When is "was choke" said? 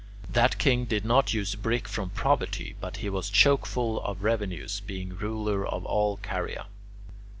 3.07-3.67